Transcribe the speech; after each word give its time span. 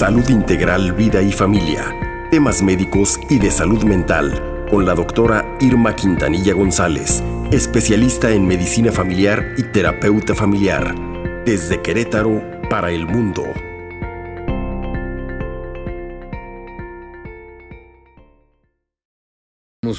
Salud 0.00 0.26
Integral, 0.30 0.94
Vida 0.94 1.20
y 1.20 1.30
Familia. 1.30 1.94
Temas 2.30 2.62
médicos 2.62 3.20
y 3.28 3.38
de 3.38 3.50
salud 3.50 3.84
mental 3.84 4.64
con 4.70 4.86
la 4.86 4.94
doctora 4.94 5.58
Irma 5.60 5.94
Quintanilla 5.94 6.54
González, 6.54 7.22
especialista 7.52 8.30
en 8.30 8.46
medicina 8.46 8.92
familiar 8.92 9.54
y 9.58 9.62
terapeuta 9.64 10.34
familiar. 10.34 10.94
Desde 11.44 11.82
Querétaro 11.82 12.42
para 12.70 12.90
el 12.92 13.06
mundo. 13.06 13.44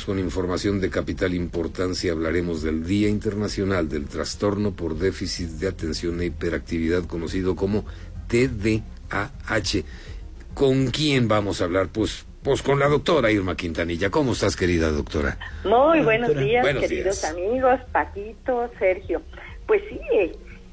Con 0.07 0.17
información 0.17 0.81
de 0.81 0.89
capital 0.89 1.35
importancia 1.35 2.11
hablaremos 2.11 2.63
del 2.63 2.83
Día 2.83 3.07
Internacional 3.07 3.87
del 3.87 4.07
Trastorno 4.07 4.71
por 4.71 4.97
Déficit 4.97 5.49
de 5.49 5.67
Atención 5.67 6.19
e 6.21 6.25
Hiperactividad, 6.25 7.03
conocido 7.03 7.55
como 7.55 7.85
TDAH. 8.27 8.90
¿Con 10.53 10.87
quién 10.87 11.27
vamos 11.27 11.61
a 11.61 11.65
hablar? 11.65 11.87
Pues, 11.91 12.25
pues 12.43 12.61
con 12.61 12.79
la 12.79 12.87
doctora 12.87 13.31
Irma 13.31 13.55
Quintanilla. 13.55 14.09
¿Cómo 14.09 14.33
estás, 14.33 14.55
querida 14.55 14.89
doctora? 14.89 15.37
Muy 15.63 16.01
buenos 16.01 16.35
días, 16.35 16.65
queridos 16.65 17.23
amigos, 17.23 17.79
Paquito, 17.91 18.69
Sergio. 18.77 19.21
Pues 19.65 19.81
sí, 19.89 19.99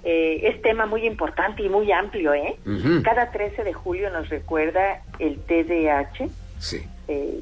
eh, 0.05 0.41
es 0.43 0.63
tema 0.63 0.87
muy 0.87 1.07
importante 1.07 1.63
y 1.63 1.69
muy 1.69 1.93
amplio, 1.93 2.35
¿eh? 2.35 2.57
Cada 3.05 3.31
13 3.31 3.65
de 3.65 3.73
julio 3.73 4.11
nos 4.11 4.29
recuerda 4.29 5.03
el 5.19 5.39
TDAH. 5.39 6.29
Sí. 6.59 6.85
Eh, 7.09 7.41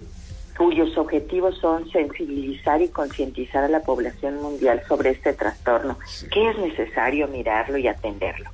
cuyos 0.56 0.96
objetivos 0.96 1.58
son 1.58 1.88
sensibilizar 1.90 2.80
y 2.80 2.88
concientizar 2.88 3.64
a 3.64 3.68
la 3.68 3.80
población 3.80 4.40
mundial 4.42 4.82
sobre 4.88 5.10
este 5.10 5.32
trastorno, 5.34 5.98
que 6.30 6.50
es 6.50 6.58
necesario 6.58 7.28
mirarlo 7.28 7.76
y 7.78 7.88
atenderlo. 7.88 8.50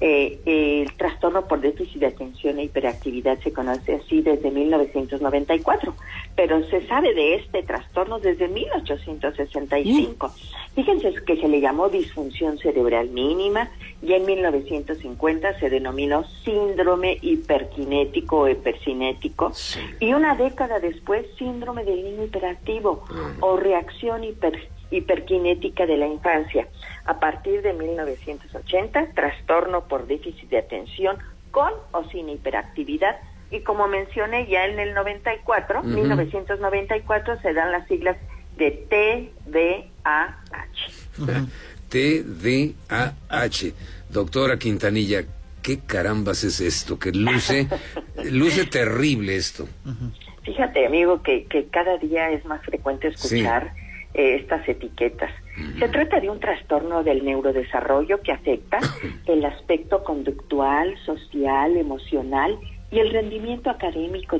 Eh, 0.00 0.40
el 0.44 0.92
trastorno 0.94 1.46
por 1.46 1.60
déficit 1.60 2.00
de 2.00 2.06
atención 2.06 2.58
e 2.58 2.64
hiperactividad 2.64 3.38
se 3.40 3.52
conoce 3.52 3.94
así 3.94 4.22
desde 4.22 4.50
1994, 4.50 5.94
pero 6.36 6.64
se 6.64 6.86
sabe 6.86 7.14
de 7.14 7.36
este 7.36 7.62
trastorno 7.62 8.18
desde 8.18 8.48
1865. 8.48 10.28
Mm. 10.28 10.74
Fíjense 10.74 11.14
que 11.26 11.36
se 11.36 11.48
le 11.48 11.60
llamó 11.60 11.88
disfunción 11.88 12.58
cerebral 12.58 13.10
mínima 13.10 13.70
y 14.02 14.14
en 14.14 14.24
1950 14.24 15.58
se 15.58 15.70
denominó 15.70 16.24
síndrome 16.44 17.18
hiperkinético 17.20 18.40
o 18.40 18.48
hipercinético 18.48 19.52
y 20.00 20.14
una 20.14 20.34
década 20.34 20.80
después 20.80 21.26
síndrome 21.38 21.84
del 21.84 22.02
niño 22.02 22.24
hiperactivo 22.24 23.04
o 23.40 23.56
reacción 23.56 24.22
hiperkinética 24.90 25.86
de 25.86 25.96
la 25.96 26.06
infancia. 26.06 26.68
A 27.04 27.18
partir 27.20 27.62
de 27.62 27.72
1980, 27.72 29.12
trastorno 29.14 29.82
por 29.88 30.06
déficit 30.06 30.48
de 30.48 30.58
atención 30.58 31.18
con 31.50 31.72
o 31.92 32.04
sin 32.04 32.28
hiperactividad. 32.28 33.16
Y 33.52 33.60
como 33.60 33.86
mencioné 33.86 34.46
ya 34.48 34.64
en 34.64 34.80
el 34.80 34.94
94, 34.94 35.82
1994 35.82 37.40
se 37.42 37.52
dan 37.52 37.70
las 37.70 37.86
siglas 37.86 38.16
de 38.56 38.70
TDAH. 38.88 40.32
TDAH. 41.88 43.74
Doctora 44.08 44.58
Quintanilla, 44.58 45.24
¿qué 45.62 45.80
carambas 45.80 46.44
es 46.44 46.60
esto? 46.60 46.98
Que 46.98 47.12
luce, 47.12 47.68
luce 48.30 48.64
terrible 48.64 49.36
esto. 49.36 49.68
Fíjate, 50.42 50.86
amigo, 50.86 51.22
que, 51.22 51.44
que 51.44 51.66
cada 51.66 51.98
día 51.98 52.30
es 52.30 52.44
más 52.46 52.62
frecuente 52.64 53.08
escuchar 53.08 53.74
eh, 54.14 54.36
estas 54.36 54.66
etiquetas. 54.68 55.30
Se 55.78 55.88
trata 55.88 56.18
de 56.20 56.30
un 56.30 56.40
trastorno 56.40 57.02
del 57.02 57.24
neurodesarrollo 57.24 58.22
que 58.22 58.32
afecta 58.32 58.78
el 59.26 59.44
aspecto 59.44 60.02
conductual, 60.02 60.94
social, 61.04 61.76
emocional 61.76 62.58
y 62.92 62.98
el 63.00 63.10
rendimiento 63.10 63.70
académico, 63.70 64.38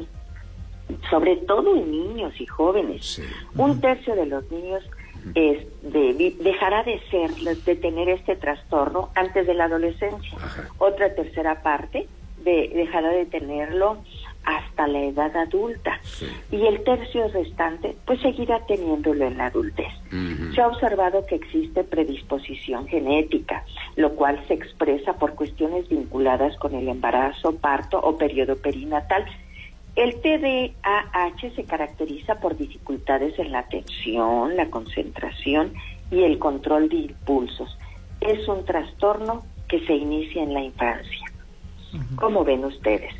sobre 1.11 1.37
todo 1.37 1.75
en 1.77 1.91
niños 1.91 2.39
y 2.39 2.47
jóvenes. 2.47 3.21
Un 3.57 3.81
tercio 3.81 4.15
de 4.15 4.27
los 4.27 4.49
niños 4.51 4.85
es 5.35 5.67
de, 5.83 6.35
dejará 6.41 6.83
de 6.83 7.01
ser, 7.11 7.31
de 7.31 7.77
tener 7.77 8.09
este 8.11 8.37
trastorno 8.37 9.11
antes 9.15 9.47
de 9.47 9.55
la 9.55 9.65
adolescencia. 9.65 10.39
Otra 10.79 11.15
tercera 11.15 11.63
parte 11.63 12.07
de, 12.45 12.71
dejará 12.75 13.09
de 13.11 13.27
tenerlo 13.27 13.99
hasta 14.45 14.87
la 14.87 15.01
edad 15.05 15.37
adulta 15.37 16.01
y 16.51 16.67
el 16.67 16.83
tercio 16.85 17.29
restante 17.29 17.97
pues 18.07 18.21
seguirá 18.21 18.65
teniéndolo 18.67 19.27
en 19.27 19.39
la 19.39 19.47
adultez. 19.47 19.93
Se 20.55 20.61
ha 20.61 20.69
observado 20.69 21.25
que 21.27 21.37
existe 21.37 21.85
predisposición 21.85 22.87
genética, 22.87 23.65
lo 23.97 24.15
cual 24.15 24.43
se 24.49 24.55
expresa 24.55 25.15
por 25.15 25.35
cuestiones 25.35 25.89
vinculadas 25.89 26.57
con 26.59 26.75
el 26.75 26.89
embarazo, 26.89 27.55
parto 27.57 27.99
o 27.99 28.19
periodo 28.19 28.57
perinatal. 28.57 29.25
El 29.95 30.21
TDAH 30.21 31.55
se 31.55 31.65
caracteriza 31.65 32.41
por 32.41 32.57
dificultades 32.57 33.39
en 33.39 33.53
la 33.53 33.61
atención, 33.61 34.57
la 34.57 34.71
concentración 34.71 35.75
y 36.11 36.23
el 36.23 36.39
control 36.39 36.89
de 36.89 36.97
impulsos. 36.97 37.79
Es 38.21 38.47
un 38.49 38.65
trastorno 38.65 39.45
que 39.69 39.85
se 39.87 39.95
inicia 39.95 40.43
en 40.43 40.55
la 40.55 40.63
infancia. 40.63 41.27
¿Cómo 42.17 42.45
ven 42.45 42.65
ustedes? 42.65 43.15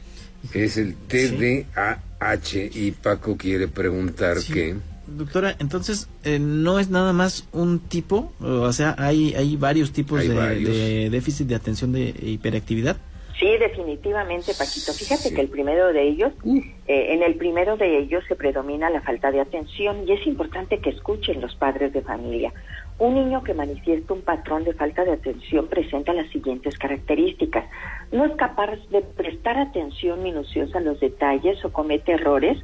Es 0.53 0.77
el 0.77 0.95
TDAH 0.95 2.71
y 2.75 2.93
Paco 2.93 3.37
quiere 3.37 3.69
preguntar 3.69 4.39
qué. 4.53 4.77
Doctora, 5.07 5.57
entonces, 5.59 6.09
eh, 6.25 6.39
¿no 6.39 6.79
es 6.79 6.89
nada 6.89 7.13
más 7.13 7.45
un 7.53 7.81
tipo? 7.81 8.33
O 8.41 8.73
sea, 8.73 8.95
¿hay, 8.99 9.35
hay 9.35 9.57
varios 9.57 9.93
tipos 9.93 10.21
de, 10.21 11.09
déficit 11.11 11.49
de 11.49 11.55
atención 11.55 11.93
de 11.93 12.15
hiperactividad? 12.23 12.97
Sí, 13.43 13.59
definitivamente, 13.59 14.55
Paquito. 14.57 14.93
Fíjate 14.93 15.35
que 15.35 15.41
el 15.41 15.49
primero 15.49 15.93
de 15.93 16.01
ellos, 16.01 16.33
uh. 16.45 16.61
eh, 16.87 17.07
en 17.13 17.25
el 17.25 17.35
primero 17.35 17.77
de 17.77 17.99
ellos 17.99 18.23
se 18.29 18.37
predomina 18.37 18.89
la 18.89 19.01
falta 19.01 19.33
de 19.33 19.41
atención 19.41 20.05
y 20.07 20.13
es 20.13 20.25
importante 20.29 20.79
que 20.79 20.91
escuchen 20.91 21.41
los 21.41 21.57
padres 21.57 21.93
de 21.93 22.03
familia. 22.03 22.53
Un 23.01 23.17
niño 23.17 23.43
que 23.43 23.53
manifiesta 23.53 24.15
un 24.15 24.23
patrón 24.23 24.63
de 24.63 24.75
falta 24.75 25.05
de 25.05 25.15
atención 25.15 25.67
presenta 25.67 26.13
las 26.13 26.31
siguientes 26.31 26.79
características. 26.79 27.65
No 28.13 28.27
es 28.27 28.37
capaz 28.37 28.77
de 28.91 29.01
prestar 29.01 29.59
atención 29.59 30.23
minuciosa 30.23 30.79
a 30.79 30.83
los 30.83 31.01
detalles 31.01 31.65
o 31.65 31.73
comete 31.73 32.13
errores 32.13 32.59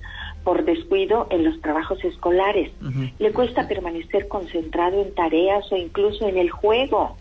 por 0.44 0.64
descuido 0.64 1.26
en 1.30 1.44
los 1.44 1.60
trabajos 1.60 2.04
escolares. 2.04 2.70
Le 3.18 3.32
cuesta 3.32 3.66
permanecer 3.66 4.28
concentrado 4.28 5.02
en 5.02 5.12
tareas 5.12 5.72
o 5.72 5.76
incluso 5.76 6.28
en 6.28 6.38
el 6.38 6.50
juego 6.50 7.16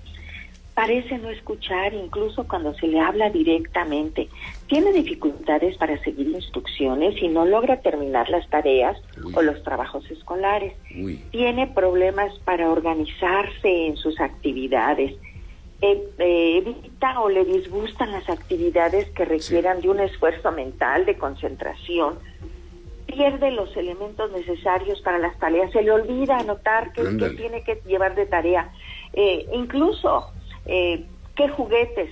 parece 0.78 1.18
no 1.18 1.32
escuchar 1.32 1.96
incluso 1.96 2.48
cuando 2.48 2.72
se 2.76 2.88
le 2.88 3.00
habla 3.00 3.32
directamente. 3.32 4.30
Tiene 4.68 4.94
dificultades 4.94 5.76
para 5.76 5.98
seguir 6.04 6.28
instrucciones 6.28 7.20
y 7.20 7.30
no 7.30 7.48
logra 7.48 7.82
terminar 7.82 8.30
las 8.30 8.48
tareas 8.52 8.96
o 9.34 9.42
los 9.42 9.64
trabajos 9.64 10.08
escolares. 10.12 10.74
Tiene 11.32 11.66
problemas 11.66 12.32
para 12.46 12.70
organizarse 12.70 13.88
en 13.88 13.98
sus 13.98 14.22
actividades. 14.22 15.14
Eh, 15.82 16.10
eh, 16.20 16.58
evita 16.58 17.22
o 17.22 17.30
le 17.30 17.44
disgustan 17.44 18.12
las 18.12 18.30
actividades 18.30 19.10
que 19.10 19.26
requieran 19.26 19.82
de 19.82 19.90
un 19.90 20.00
esfuerzo 20.00 20.52
mental, 20.52 21.08
de 21.08 21.18
concentración. 21.18 22.20
Pierde 23.08 23.50
los 23.50 23.76
elementos 23.76 24.32
necesarios 24.32 25.02
para 25.02 25.18
las 25.18 25.40
tareas. 25.40 25.72
Se 25.72 25.82
le 25.82 25.90
olvida 25.90 26.38
anotar 26.38 26.94
qué, 26.94 27.02
tiene 27.36 27.64
que 27.64 27.82
llevar 27.88 28.14
de 28.14 28.28
tarea. 28.28 28.72
Eh, 29.14 29.48
incluso 29.54 30.34
eh, 30.68 31.06
qué 31.36 31.50
juguetes, 31.50 32.10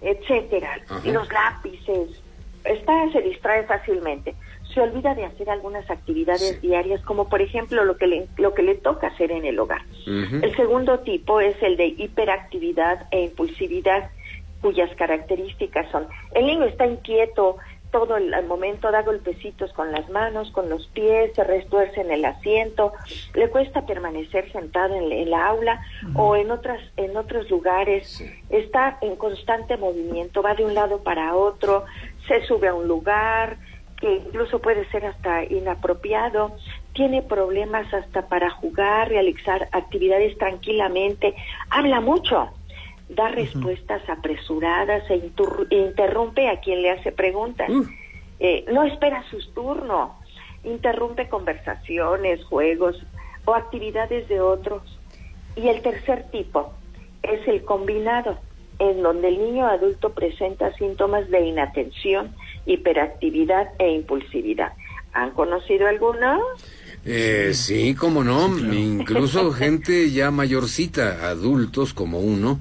etcétera, 0.00 0.78
los 1.04 1.30
lápices, 1.32 2.20
está, 2.64 3.12
se 3.12 3.22
distrae 3.22 3.64
fácilmente. 3.64 4.34
Se 4.72 4.80
olvida 4.80 5.14
de 5.14 5.24
hacer 5.24 5.50
algunas 5.50 5.90
actividades 5.90 6.60
diarias, 6.62 7.02
como 7.02 7.28
por 7.28 7.42
ejemplo 7.42 7.84
lo 7.84 7.96
que 7.96 8.06
le, 8.06 8.28
lo 8.36 8.54
que 8.54 8.62
le 8.62 8.76
toca 8.76 9.08
hacer 9.08 9.32
en 9.32 9.44
el 9.44 9.58
hogar. 9.58 9.82
El 10.06 10.54
segundo 10.54 11.00
tipo 11.00 11.40
es 11.40 11.60
el 11.62 11.76
de 11.76 11.86
hiperactividad 11.86 13.08
e 13.10 13.22
impulsividad, 13.22 14.10
cuyas 14.60 14.94
características 14.96 15.90
son, 15.90 16.06
el 16.34 16.46
niño 16.46 16.66
está 16.66 16.86
inquieto, 16.86 17.56
todo 17.90 18.16
el, 18.16 18.30
momento 18.46 18.90
da 18.90 19.02
golpecitos 19.02 19.72
con 19.72 19.92
las 19.92 20.08
manos, 20.10 20.50
con 20.52 20.68
los 20.68 20.86
pies, 20.88 21.32
se 21.34 21.44
restuerce 21.44 22.00
en 22.00 22.10
el 22.10 22.24
asiento, 22.24 22.92
le 23.34 23.48
cuesta 23.50 23.86
permanecer 23.86 24.50
sentado 24.52 24.94
en, 24.94 25.10
el 25.12 25.34
aula 25.34 25.80
o 26.14 26.36
en 26.36 26.50
otras 26.50 26.80
en 26.96 27.16
otros 27.16 27.50
lugares, 27.50 28.24
está 28.48 28.98
en 29.00 29.16
constante 29.16 29.76
movimiento, 29.76 30.42
va 30.42 30.54
de 30.54 30.64
un 30.64 30.74
lado 30.74 31.02
para 31.02 31.34
otro, 31.34 31.84
se 32.28 32.44
sube 32.46 32.68
a 32.68 32.74
un 32.74 32.86
lugar 32.86 33.58
que 34.00 34.16
incluso 34.16 34.60
puede 34.60 34.88
ser 34.90 35.04
hasta 35.04 35.44
inapropiado, 35.44 36.56
tiene 36.94 37.22
problemas 37.22 37.92
hasta 37.92 38.28
para 38.28 38.50
jugar, 38.50 39.08
realizar 39.08 39.68
actividades 39.72 40.36
tranquilamente, 40.38 41.34
habla 41.68 42.00
mucho 42.00 42.50
da 43.10 43.28
respuestas 43.28 44.08
apresuradas 44.08 45.02
e, 45.10 45.30
interrumpe 45.70 46.48
a 46.48 46.60
quien 46.60 46.82
le 46.82 46.90
hace 46.90 47.12
preguntas. 47.12 47.70
Eh, 48.38 48.64
no 48.72 48.84
espera 48.84 49.22
su 49.30 49.38
turno, 49.52 50.18
interrumpe 50.64 51.28
conversaciones, 51.28 52.44
juegos 52.44 52.96
o 53.44 53.54
actividades 53.54 54.28
de 54.28 54.40
otros. 54.40 54.82
Y 55.56 55.68
el 55.68 55.82
tercer 55.82 56.30
tipo 56.30 56.72
es 57.22 57.46
el 57.48 57.64
combinado, 57.64 58.38
en 58.78 59.02
donde 59.02 59.28
el 59.28 59.38
niño 59.38 59.66
adulto 59.66 60.14
presenta 60.14 60.72
síntomas 60.76 61.28
de 61.30 61.40
inatención 61.40 62.34
hiperactividad 62.64 63.68
e 63.78 63.90
impulsividad. 63.90 64.72
¿Han 65.12 65.32
conocido 65.32 65.88
alguno? 65.88 66.38
Eh, 67.04 67.50
sí, 67.52 67.94
cómo 67.94 68.22
no, 68.22 68.46
incluso 68.72 69.52
gente 69.52 70.10
ya 70.10 70.30
mayorcita, 70.30 71.28
adultos 71.28 71.92
como 71.92 72.20
uno, 72.20 72.60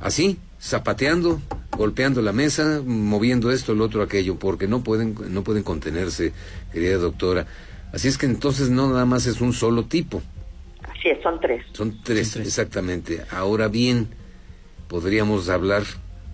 así, 0.00 0.38
zapateando, 0.60 1.40
golpeando 1.76 2.22
la 2.22 2.32
mesa, 2.32 2.82
moviendo 2.84 3.50
esto, 3.50 3.74
lo 3.74 3.84
otro, 3.84 4.02
aquello, 4.02 4.38
porque 4.38 4.66
no 4.68 4.82
pueden, 4.82 5.14
no 5.28 5.42
pueden 5.42 5.62
contenerse, 5.62 6.32
querida 6.72 6.96
doctora. 6.96 7.46
Así 7.92 8.08
es 8.08 8.18
que 8.18 8.26
entonces 8.26 8.70
no 8.70 8.88
nada 8.88 9.04
más 9.04 9.26
es 9.26 9.40
un 9.40 9.52
solo 9.52 9.84
tipo. 9.84 10.22
Así 10.82 11.08
es, 11.10 11.22
son 11.22 11.40
tres. 11.40 11.64
Son 11.72 12.02
tres, 12.02 12.36
exactamente. 12.36 13.22
Ahora 13.30 13.68
bien, 13.68 14.08
¿podríamos 14.88 15.48
hablar 15.48 15.82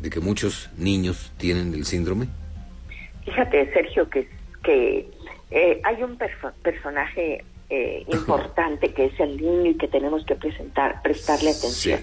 de 0.01 0.11
que 0.11 0.21
muchos 0.21 0.71
niños 0.77 1.33
tienen 1.37 1.75
el 1.75 1.85
síndrome? 1.85 2.29
Fíjate, 3.25 3.73
Sergio, 3.73 4.09
que, 4.09 4.29
que 4.63 5.11
eh, 5.51 5.81
hay 5.85 6.03
un 6.03 6.17
personaje 6.63 7.45
eh, 7.71 8.05
importante 8.13 8.93
que 8.93 9.07
es 9.07 9.21
el 9.21 9.37
niño 9.37 9.71
y 9.71 9.75
que 9.75 9.87
tenemos 9.87 10.25
que 10.25 10.35
presentar, 10.35 11.01
prestarle 11.03 11.51
atención. 11.51 12.01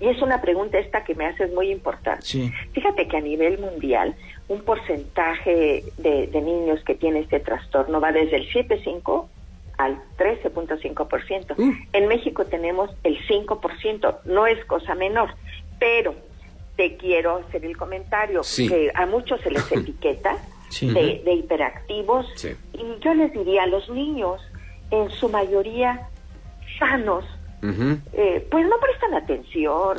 Y 0.00 0.06
es 0.06 0.22
una 0.22 0.40
pregunta 0.40 0.78
esta 0.78 1.04
que 1.04 1.16
me 1.16 1.26
haces 1.26 1.52
muy 1.52 1.70
importante. 1.70 2.24
Fíjate 2.72 3.08
que 3.08 3.16
a 3.16 3.20
nivel 3.20 3.58
mundial 3.58 4.14
un 4.48 4.62
porcentaje 4.62 5.84
de, 5.98 6.28
niños 6.40 6.82
que 6.84 6.94
tiene 6.94 7.20
este 7.20 7.40
trastorno 7.40 8.00
va 8.00 8.12
desde 8.12 8.36
el 8.36 8.48
7,5 8.48 9.26
al 9.78 9.98
13.5%. 10.18 11.54
Uh. 11.58 11.72
En 11.92 12.08
México 12.08 12.44
tenemos 12.46 12.90
el 13.04 13.18
5%, 13.26 14.18
no 14.24 14.46
es 14.46 14.64
cosa 14.64 14.94
menor, 14.94 15.34
pero 15.78 16.14
te 16.76 16.96
quiero 16.96 17.36
hacer 17.36 17.64
el 17.64 17.76
comentario 17.76 18.42
que 18.56 18.90
a 18.94 19.06
muchos 19.06 19.40
se 19.40 19.50
les 19.50 19.70
etiqueta 19.72 20.36
de, 20.80 21.22
de, 21.24 21.32
hiperactivos. 21.32 22.26
Y 22.72 23.04
yo 23.04 23.14
les 23.14 23.32
diría 23.32 23.64
a 23.64 23.66
los 23.66 23.88
niños 23.90 24.40
en 24.90 25.10
su 25.10 25.28
mayoría 25.28 26.08
sanos, 26.78 27.24
eh, 27.62 28.46
pues 28.50 28.66
no 28.66 28.76
prestan 28.80 29.14
atención 29.14 29.98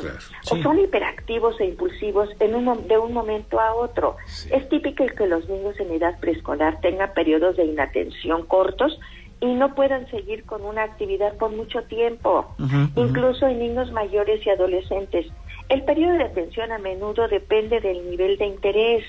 o 0.50 0.56
son 0.62 0.80
hiperactivos 0.80 1.60
e 1.60 1.66
impulsivos 1.66 2.28
en 2.40 2.56
un, 2.56 2.88
de 2.88 2.98
un 2.98 3.12
momento 3.12 3.60
a 3.60 3.74
otro. 3.74 4.16
Es 4.50 4.68
típico 4.68 5.06
que 5.06 5.26
los 5.28 5.48
niños 5.48 5.78
en 5.78 5.92
edad 5.92 6.18
preescolar 6.18 6.80
tengan 6.80 7.12
periodos 7.14 7.56
de 7.56 7.64
inatención 7.64 8.46
cortos 8.46 8.98
y 9.40 9.54
no 9.54 9.74
puedan 9.74 10.08
seguir 10.10 10.44
con 10.44 10.64
una 10.64 10.84
actividad 10.84 11.36
por 11.36 11.50
mucho 11.50 11.82
tiempo, 11.84 12.54
incluso 12.96 13.46
en 13.46 13.58
niños 13.58 13.90
mayores 13.92 14.44
y 14.46 14.50
adolescentes. 14.50 15.26
El 15.68 15.82
periodo 15.84 16.12
de 16.14 16.24
atención 16.24 16.70
a 16.70 16.78
menudo 16.78 17.26
depende 17.28 17.80
del 17.80 18.08
nivel 18.08 18.38
de 18.38 18.46
interés. 18.46 19.04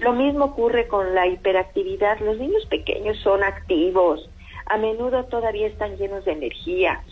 Lo 0.00 0.12
mismo 0.12 0.46
ocurre 0.46 0.88
con 0.88 1.14
la 1.14 1.26
hiperactividad. 1.26 2.18
Los 2.20 2.38
niños 2.38 2.66
pequeños 2.66 3.18
son 3.18 3.44
activos, 3.44 4.28
a 4.70 4.76
menudo 4.76 5.24
todavía 5.24 5.66
están 5.66 5.96
llenos 5.96 6.24
de 6.24 6.32
energía. 6.32 7.02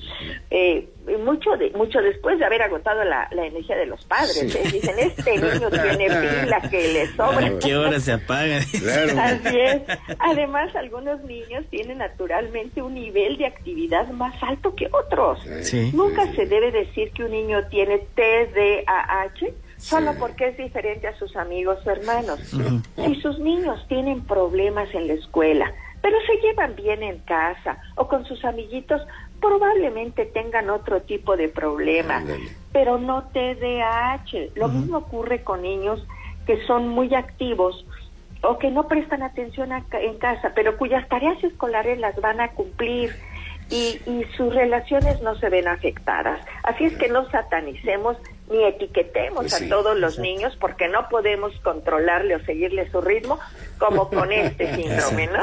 Eh, 0.49 0.89
mucho 1.25 1.57
de, 1.57 1.71
mucho 1.71 2.01
después 2.01 2.39
de 2.39 2.45
haber 2.45 2.63
agotado 2.63 3.03
la, 3.03 3.29
energía 3.33 3.77
de 3.77 3.87
los 3.87 4.05
padres. 4.05 4.55
¿eh? 4.55 4.63
Dicen, 4.73 4.95
este 4.97 5.39
niño 5.39 5.69
tiene 5.71 6.07
pila 6.07 6.61
que 6.71 6.93
le 6.93 7.07
sobra. 7.17 7.47
¿A 7.47 7.59
qué 7.59 7.77
hora 7.77 7.99
se 7.99 8.13
apaga? 8.13 8.59
Así 8.59 9.59
es. 9.59 9.83
Además, 10.21 10.75
algunos 10.77 11.21
niños 11.25 11.65
tienen 11.71 11.99
naturalmente 11.99 12.81
un 12.81 12.95
nivel 12.95 13.37
de 13.39 13.47
actividad 13.47 14.07
más 14.11 14.41
alto 14.41 14.77
que 14.77 14.89
otros. 14.93 15.41
Nunca 15.93 16.33
se 16.35 16.47
debe 16.47 16.71
decir 16.71 17.11
que 17.11 17.25
un 17.25 17.33
niño 17.33 17.67
tiene 17.69 17.99
TDAH 18.15 19.53
solo 19.79 20.15
porque 20.19 20.49
es 20.49 20.57
diferente 20.57 21.09
a 21.09 21.19
sus 21.19 21.35
amigos 21.37 21.79
o 21.85 21.91
hermanos. 21.91 22.39
Si 22.97 23.15
sus 23.21 23.39
niños 23.41 23.85
tienen 23.89 24.21
problemas 24.23 24.93
en 24.95 25.09
la 25.09 25.15
escuela, 25.15 25.73
pero 26.09 26.23
se 26.23 26.41
llevan 26.41 26.75
bien 26.75 27.03
en 27.03 27.19
casa 27.19 27.77
o 27.95 28.09
con 28.09 28.25
sus 28.25 28.43
amiguitos, 28.43 29.03
probablemente 29.43 30.25
tengan 30.25 30.71
otro 30.71 31.03
tipo 31.03 31.37
de 31.37 31.51
problema, 31.51 32.25
pero 32.73 32.97
no 32.97 33.25
TDAH. 33.25 34.53
Lo 34.55 34.69
mismo 34.69 34.99
ocurre 34.99 35.43
con 35.43 35.61
niños 35.61 36.03
que 36.47 36.65
son 36.65 36.89
muy 36.89 37.15
activos 37.15 37.85
o 38.41 38.59
que 38.59 38.71
no 38.71 38.89
prestan 38.89 39.23
atención 39.23 39.71
en 39.71 40.17
casa, 40.17 40.53
pero 40.55 40.79
cuyas 40.79 41.07
tareas 41.11 41.45
escolares 41.45 41.99
las 41.99 42.19
van 42.23 42.41
a 42.41 42.53
cumplir 42.53 43.15
y, 43.69 44.01
y 44.07 44.25
sus 44.35 44.55
relaciones 44.55 45.21
no 45.21 45.35
se 45.35 45.51
ven 45.51 45.69
afectadas. 45.69 46.41
Así 46.63 46.85
es 46.85 46.97
que 46.97 47.09
no 47.09 47.29
satanicemos 47.29 48.17
ni 48.51 48.65
etiquetemos 48.65 49.53
a 49.53 49.69
todos 49.69 49.99
los 49.99 50.19
niños 50.19 50.57
porque 50.61 50.89
no 50.89 51.09
podemos 51.09 51.53
controlarle 51.63 52.37
o 52.37 52.45
seguirle 52.45 52.91
su 52.91 53.01
ritmo 53.01 53.39
como 53.79 54.09
con 54.09 54.33
este 54.33 54.75
síndrome, 54.77 55.27
¿no? 55.29 55.43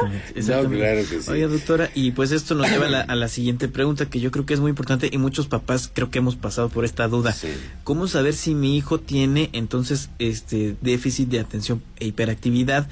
claro 0.70 1.02
que 1.10 1.22
sí. 1.22 1.32
Oye, 1.32 1.48
doctora, 1.48 1.90
y 1.94 2.12
pues 2.12 2.32
esto 2.32 2.56
nos 2.56 2.70
lleva 2.70 2.86
a 3.02 3.16
la, 3.16 3.28
siguiente 3.28 3.68
pregunta 3.68 4.10
que 4.10 4.20
yo 4.20 4.32
creo 4.32 4.46
que 4.46 4.54
es 4.54 4.60
muy 4.60 4.70
importante 4.70 5.10
y 5.12 5.18
muchos 5.18 5.48
papás 5.48 5.90
creo 5.94 6.10
que 6.10 6.20
hemos 6.20 6.36
pasado 6.36 6.70
por 6.70 6.86
esta 6.86 7.08
duda. 7.08 7.36
¿Cómo 7.84 8.08
saber 8.08 8.34
si 8.34 8.56
mi 8.56 8.78
hijo 8.78 9.00
tiene 9.00 9.50
entonces 9.54 10.10
este 10.20 10.76
déficit 10.82 11.30
de 11.30 11.40
atención 11.40 11.82
e 12.00 12.06
hiperactividad? 12.06 12.88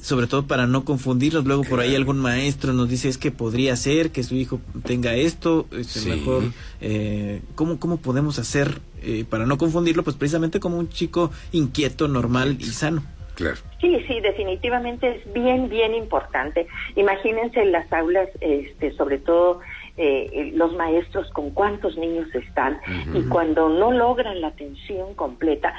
Sobre 0.00 0.26
todo 0.26 0.46
para 0.46 0.66
no 0.66 0.84
confundirlos. 0.84 1.44
Luego 1.44 1.64
por 1.64 1.80
ahí 1.80 1.94
algún 1.94 2.18
maestro 2.18 2.72
nos 2.72 2.88
dice 2.88 3.08
es 3.08 3.18
que 3.18 3.30
podría 3.30 3.76
ser 3.76 4.10
que 4.10 4.22
su 4.22 4.34
hijo 4.34 4.60
tenga 4.84 5.14
esto, 5.14 5.66
este, 5.72 6.08
mejor, 6.08 6.44
eh, 6.80 7.42
¿cómo, 7.54 7.78
¿cómo 7.78 7.98
podemos 7.98 8.38
hacer 8.38 8.80
eh, 9.02 9.24
para 9.28 9.46
no 9.46 9.58
confundirlo? 9.58 10.02
Pues 10.02 10.16
precisamente 10.16 10.60
como 10.60 10.78
un 10.78 10.88
chico 10.88 11.30
inquieto, 11.52 12.08
normal 12.08 12.56
y 12.60 12.66
sano. 12.66 13.02
Claro. 13.34 13.56
Sí, 13.80 13.96
sí, 14.08 14.20
definitivamente 14.20 15.16
es 15.16 15.32
bien, 15.32 15.68
bien 15.68 15.94
importante. 15.94 16.66
Imagínense 16.96 17.60
en 17.60 17.70
las 17.70 17.92
aulas, 17.92 18.28
este, 18.40 18.92
sobre 18.96 19.18
todo 19.18 19.60
eh, 19.98 20.52
los 20.54 20.74
maestros 20.76 21.28
con 21.32 21.50
cuántos 21.50 21.96
niños 21.98 22.32
están 22.34 22.80
y 23.12 23.22
cuando 23.28 23.68
no 23.68 23.92
logran 23.92 24.40
la 24.40 24.48
atención 24.48 25.14
completa 25.14 25.74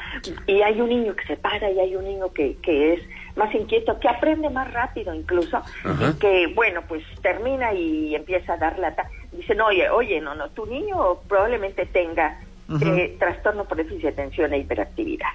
y 0.45 0.61
hay 0.61 0.81
un 0.81 0.89
niño 0.89 1.15
que 1.15 1.25
se 1.25 1.37
para 1.37 1.71
y 1.71 1.79
hay 1.79 1.95
un 1.95 2.05
niño 2.05 2.31
que, 2.33 2.57
que 2.61 2.93
es 2.93 3.01
más 3.35 3.53
inquieto, 3.55 3.99
que 3.99 4.09
aprende 4.09 4.49
más 4.49 4.71
rápido 4.73 5.13
incluso, 5.13 5.61
y 5.85 6.19
que, 6.19 6.47
bueno, 6.53 6.81
pues 6.87 7.03
termina 7.21 7.73
y 7.73 8.13
empieza 8.13 8.53
a 8.53 8.57
dar 8.57 8.77
lata. 8.77 9.09
Dicen, 9.31 9.61
oye, 9.61 9.89
oye, 9.89 10.19
no, 10.19 10.35
no, 10.35 10.49
tu 10.49 10.65
niño 10.65 11.19
probablemente 11.27 11.85
tenga 11.85 12.39
eh, 12.81 13.15
trastorno 13.17 13.65
por 13.65 13.77
déficit 13.77 14.01
de 14.03 14.09
atención 14.09 14.53
e 14.53 14.59
hiperactividad. 14.59 15.29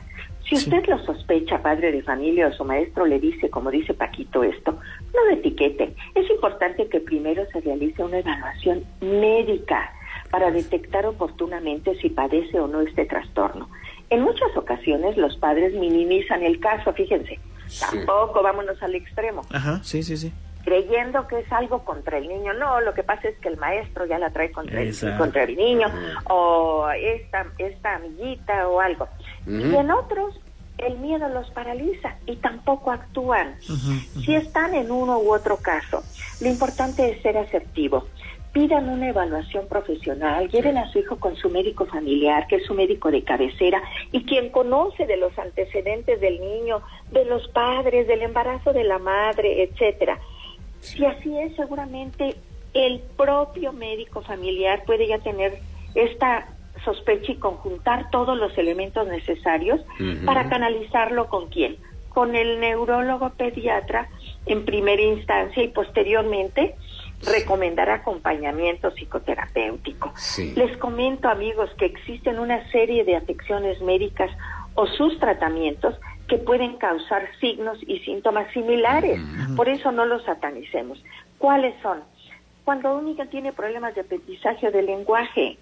Si 0.46 0.56
usted 0.56 0.86
lo 0.86 0.98
sospecha, 1.04 1.62
padre 1.62 1.90
de 1.90 2.02
familia 2.02 2.48
o 2.48 2.52
su 2.52 2.64
maestro 2.64 3.06
le 3.06 3.18
dice, 3.18 3.50
como 3.50 3.70
dice 3.70 3.94
Paquito, 3.94 4.42
esto, 4.42 4.78
no 5.14 5.24
lo 5.24 5.30
etiqueten. 5.30 5.94
Es 6.14 6.28
importante 6.30 6.88
que 6.88 7.00
primero 7.00 7.44
se 7.52 7.60
realice 7.60 8.02
una 8.02 8.18
evaluación 8.18 8.84
médica 9.00 9.90
para 10.30 10.50
detectar 10.50 11.06
oportunamente 11.06 11.94
si 12.00 12.10
padece 12.10 12.60
o 12.60 12.66
no 12.66 12.82
este 12.82 13.06
trastorno. 13.06 13.70
En 14.10 14.22
muchas 14.22 14.54
ocasiones 14.56 15.16
los 15.16 15.36
padres 15.38 15.72
minimizan 15.74 16.42
el 16.42 16.60
caso, 16.60 16.92
fíjense, 16.92 17.38
Tampoco 17.80 18.42
vámonos 18.42 18.82
al 18.82 18.94
extremo. 18.94 19.42
Ajá, 19.50 19.80
sí, 19.82 20.02
sí, 20.02 20.16
sí. 20.16 20.32
Creyendo 20.64 21.26
que 21.28 21.40
es 21.40 21.52
algo 21.52 21.84
contra 21.84 22.18
el 22.18 22.28
niño. 22.28 22.54
No, 22.54 22.80
lo 22.80 22.94
que 22.94 23.02
pasa 23.02 23.28
es 23.28 23.38
que 23.38 23.48
el 23.48 23.56
maestro 23.58 24.06
ya 24.06 24.18
la 24.18 24.30
trae 24.30 24.50
contra, 24.50 24.80
el, 24.80 24.94
contra 25.18 25.44
el 25.44 25.56
niño 25.56 25.88
o 26.28 26.88
esta, 26.90 27.46
esta 27.58 27.96
amiguita 27.96 28.68
o 28.68 28.80
algo. 28.80 29.08
Y 29.46 29.74
en 29.74 29.90
otros 29.90 30.40
el 30.78 30.98
miedo 30.98 31.28
los 31.28 31.50
paraliza 31.50 32.16
y 32.26 32.36
tampoco 32.36 32.90
actúan. 32.90 33.56
Si 33.60 34.34
están 34.34 34.74
en 34.74 34.90
uno 34.90 35.18
u 35.18 35.32
otro 35.32 35.58
caso, 35.58 36.02
lo 36.40 36.48
importante 36.48 37.10
es 37.10 37.22
ser 37.22 37.36
asertivo 37.36 38.06
pidan 38.54 38.88
una 38.88 39.08
evaluación 39.08 39.66
profesional, 39.66 40.48
lleven 40.48 40.78
a 40.78 40.90
su 40.92 41.00
hijo 41.00 41.16
con 41.16 41.34
su 41.34 41.50
médico 41.50 41.86
familiar, 41.86 42.46
que 42.46 42.56
es 42.56 42.64
su 42.64 42.72
médico 42.72 43.10
de 43.10 43.24
cabecera, 43.24 43.82
y 44.12 44.24
quien 44.24 44.50
conoce 44.50 45.06
de 45.06 45.16
los 45.16 45.36
antecedentes 45.36 46.20
del 46.20 46.40
niño, 46.40 46.80
de 47.10 47.24
los 47.24 47.48
padres, 47.48 48.06
del 48.06 48.22
embarazo 48.22 48.72
de 48.72 48.84
la 48.84 49.00
madre, 49.00 49.64
etcétera. 49.64 50.20
Si 50.84 51.04
así 51.04 51.36
es, 51.38 51.56
seguramente 51.56 52.36
el 52.74 53.00
propio 53.16 53.72
médico 53.72 54.22
familiar 54.22 54.84
puede 54.84 55.06
ya 55.08 55.18
tener 55.18 55.58
esta 55.94 56.48
sospecha 56.84 57.32
y 57.32 57.36
conjuntar 57.36 58.10
todos 58.10 58.36
los 58.36 58.56
elementos 58.58 59.06
necesarios 59.06 59.80
para 60.26 60.48
canalizarlo 60.48 61.28
con 61.28 61.48
quién, 61.48 61.76
con 62.10 62.34
el 62.36 62.60
neurólogo 62.60 63.30
pediatra 63.30 64.08
en 64.46 64.64
primera 64.64 65.00
instancia 65.00 65.62
y 65.62 65.68
posteriormente 65.68 66.74
recomendar 67.22 67.88
acompañamiento 67.88 68.90
psicoterapéutico. 68.90 70.12
Les 70.56 70.76
comento, 70.76 71.28
amigos, 71.28 71.70
que 71.78 71.86
existen 71.86 72.38
una 72.38 72.70
serie 72.70 73.04
de 73.04 73.16
afecciones 73.16 73.80
médicas 73.80 74.30
o 74.74 74.86
sus 74.86 75.18
tratamientos 75.18 75.94
que 76.28 76.38
pueden 76.38 76.76
causar 76.76 77.28
signos 77.40 77.78
y 77.86 77.98
síntomas 78.00 78.50
similares. 78.52 79.20
Por 79.56 79.68
eso 79.68 79.92
no 79.92 80.06
los 80.06 80.24
satanicemos. 80.24 81.02
¿Cuáles 81.38 81.74
son? 81.82 82.00
Cuando 82.64 82.96
un 82.96 83.04
niño 83.04 83.26
tiene 83.28 83.52
problemas 83.52 83.94
de 83.94 84.02
aprendizaje 84.02 84.68
o 84.68 84.70
de 84.70 84.82
lenguaje, 84.82 85.58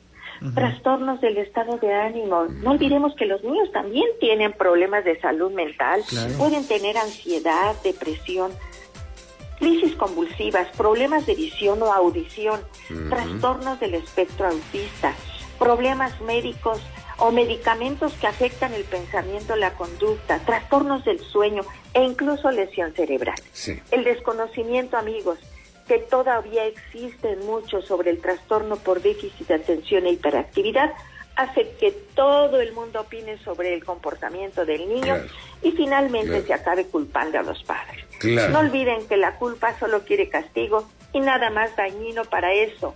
trastornos 0.55 1.21
del 1.21 1.39
estado 1.39 1.79
de 1.79 1.93
ánimo. 1.93 2.45
No 2.63 2.73
olvidemos 2.73 3.15
que 3.17 3.27
los 3.27 3.43
niños 3.43 3.71
también 3.73 4.07
tienen 4.21 4.53
problemas 4.53 5.05
de 5.05 5.21
salud 5.21 5.53
mental, 5.53 6.03
pueden 6.39 6.67
tener 6.67 6.97
ansiedad, 6.97 7.75
depresión, 7.83 8.53
crisis 9.59 9.95
convulsivas, 9.95 10.69
problemas 10.77 11.27
de 11.27 11.35
visión 11.35 11.83
o 11.83 11.93
audición, 11.93 12.61
trastornos 13.09 13.79
del 13.81 13.95
espectro 13.95 14.49
autista, 14.49 15.15
problemas 15.59 16.21
médicos 16.23 16.81
o 17.19 17.31
medicamentos 17.31 18.13
que 18.15 18.27
afectan 18.27 18.73
el 18.75 18.85
pensamiento, 18.85 19.57
la 19.57 19.75
conducta, 19.75 20.39
trastornos 20.41 21.05
del 21.05 21.21
sueño 21.21 21.63
e 21.95 22.03
incluso 22.03 22.51
lesión 22.51 22.93
cerebral. 22.95 23.37
El 23.91 24.05
desconocimiento, 24.05 24.97
amigos, 24.97 25.39
que 25.87 25.99
todavía 25.99 26.65
existe 26.65 27.37
mucho 27.37 27.83
sobre 27.83 28.11
el 28.11 28.21
trastorno 28.21 28.77
por 28.77 29.03
déficit 29.03 29.49
de 29.49 29.55
atención 29.55 30.07
e 30.07 30.13
hiperactividad, 30.13 30.93
hace 31.37 31.71
que 31.81 31.93
todo 32.15 32.61
el 32.61 32.73
mundo 32.73 33.01
opine 33.01 33.39
sobre 33.39 33.75
el 33.75 33.85
comportamiento 33.85 34.65
del 34.65 34.89
niño 34.89 35.17
y 35.63 35.73
finalmente 35.73 36.43
se 36.43 36.53
acabe 36.53 36.87
culpando 36.87 37.39
a 37.39 37.43
los 37.43 37.63
padres. 37.65 38.05
No 38.51 38.61
olviden 38.61 39.07
que 39.09 39.17
la 39.17 39.37
culpa 39.37 39.77
solo 39.79 40.05
quiere 40.05 40.29
castigo 40.29 40.89
y 41.13 41.21
nada 41.21 41.51
más 41.51 41.75
dañino 41.77 42.25
para 42.25 42.53
eso. 42.53 42.95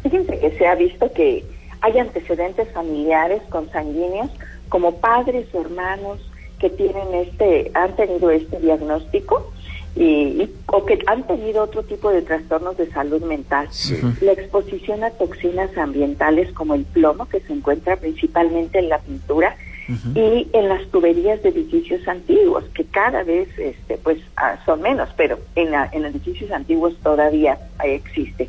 Fíjense 0.02 0.38
que 0.38 0.50
se 0.58 0.66
ha 0.66 0.74
visto 0.74 1.10
que 1.14 1.44
hay 1.80 1.98
antecedentes 1.98 2.70
familiares 2.72 3.42
consanguíneos 3.50 4.30
como 4.68 4.96
padres 4.96 5.46
o 5.54 5.60
hermanos 5.60 6.18
que 6.58 6.70
tienen 6.70 7.14
este, 7.14 7.70
han 7.74 7.94
tenido 7.96 8.30
este 8.30 8.58
diagnóstico 8.58 9.52
y, 9.96 10.48
o 10.66 10.84
que 10.84 10.98
han 11.06 11.26
tenido 11.26 11.62
otro 11.64 11.82
tipo 11.82 12.10
de 12.10 12.22
trastornos 12.22 12.76
de 12.76 12.90
salud 12.90 13.22
mental. 13.22 13.68
La 14.20 14.32
exposición 14.32 15.02
a 15.02 15.10
toxinas 15.10 15.76
ambientales 15.76 16.52
como 16.52 16.74
el 16.74 16.84
plomo, 16.84 17.26
que 17.28 17.40
se 17.40 17.52
encuentra 17.52 17.96
principalmente 17.96 18.78
en 18.78 18.88
la 18.88 18.98
pintura, 18.98 19.56
y 20.14 20.46
en 20.52 20.68
las 20.68 20.86
tuberías 20.88 21.42
de 21.42 21.48
edificios 21.48 22.06
antiguos, 22.06 22.64
que 22.74 22.84
cada 22.84 23.22
vez 23.22 23.48
este, 23.58 23.96
pues 23.96 24.18
ah, 24.36 24.58
son 24.66 24.82
menos, 24.82 25.08
pero 25.16 25.38
en, 25.54 25.72
en 25.92 26.04
edificios 26.04 26.50
antiguos 26.50 26.94
todavía 27.02 27.58
existe. 27.82 28.48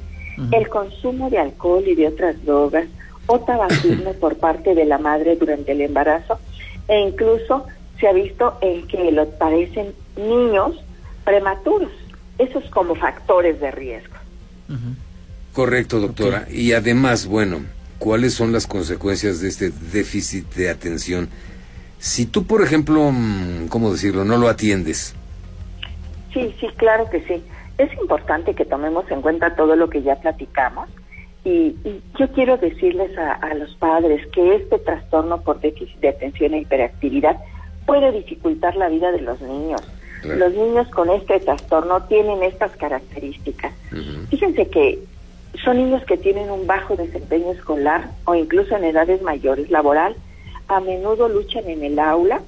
El 0.51 0.67
consumo 0.69 1.29
de 1.29 1.37
alcohol 1.37 1.83
y 1.85 1.95
de 1.95 2.07
otras 2.07 2.45
drogas, 2.45 2.87
o 3.29 3.39
tabaquismo 3.39 4.13
por 4.13 4.37
parte 4.37 4.73
de 4.73 4.85
la 4.85 4.97
madre 4.97 5.35
durante 5.35 5.73
el 5.73 5.81
embarazo 5.81 6.39
e 6.87 6.99
incluso 6.99 7.67
se 7.99 8.07
ha 8.07 8.11
visto 8.11 8.57
en 8.59 8.87
que 8.87 9.11
lo 9.11 9.29
padecen 9.29 9.93
niños 10.17 10.75
prematuros. 11.23 11.91
Esos 12.39 12.63
como 12.71 12.95
factores 12.95 13.59
de 13.59 13.69
riesgo. 13.69 14.15
Correcto, 15.53 15.99
doctora. 15.99 16.47
Y 16.49 16.73
además, 16.73 17.27
bueno, 17.27 17.61
¿cuáles 17.99 18.33
son 18.33 18.51
las 18.51 18.65
consecuencias 18.65 19.41
de 19.41 19.49
este 19.49 19.69
déficit 19.69 20.51
de 20.55 20.71
atención? 20.71 21.29
Si 21.99 22.25
tú, 22.25 22.45
por 22.45 22.63
ejemplo, 22.63 23.11
mm, 23.11 23.67
¿cómo 23.67 23.91
decirlo?, 23.91 24.23
no 24.23 24.37
lo 24.37 24.47
atiendes. 24.47 25.13
Sí, 26.33 26.55
sí, 26.59 26.67
claro 26.77 27.09
que 27.11 27.21
sí. 27.27 27.43
Es 27.77 27.93
importante 28.01 28.55
que 28.55 28.65
tomemos 28.65 29.09
en 29.11 29.21
cuenta 29.21 29.55
todo 29.55 29.75
lo 29.75 29.89
que 29.89 30.01
ya 30.01 30.15
platicamos 30.15 30.89
y, 31.45 31.75
yo 32.19 32.27
quiero 32.33 32.57
decirles 32.57 33.17
a, 33.17 33.53
los 33.53 33.73
padres 33.75 34.25
que 34.27 34.55
este 34.55 34.77
trastorno 34.79 35.41
por 35.41 35.59
déficit 35.59 35.99
de 35.99 36.09
atención 36.09 36.53
e 36.53 36.59
hiperactividad 36.59 37.37
puede 37.85 38.11
dificultar 38.11 38.75
la 38.75 38.89
vida 38.89 39.11
de 39.11 39.21
los 39.21 39.39
niños. 39.41 39.81
Los 40.23 40.53
niños 40.53 40.87
con 40.89 41.09
este 41.09 41.39
trastorno 41.39 42.03
tienen 42.03 42.43
estas 42.43 42.75
características. 42.75 43.73
Fíjense 44.29 44.67
que 44.67 44.99
son 45.63 45.77
niños 45.77 46.03
que 46.03 46.17
tienen 46.17 46.51
un 46.51 46.67
bajo 46.67 46.95
desempeño 46.95 47.51
escolar 47.51 48.11
o 48.25 48.35
incluso 48.35 48.75
en 48.75 48.83
edades 48.83 49.21
mayores 49.21 49.71
laboral. 49.71 50.15
A 50.67 50.81
menudo 50.81 51.29
luchan 51.29 51.67
en 51.69 51.83
el 51.83 51.97
aula 51.99 52.41